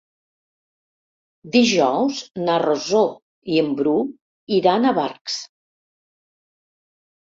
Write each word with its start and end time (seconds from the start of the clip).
Dijous 1.57 2.23
na 2.49 2.57
Rosó 2.65 3.05
i 3.55 3.63
en 3.67 3.71
Bru 3.85 3.97
iran 4.61 4.85
a 4.93 4.99
Barx. 5.03 5.41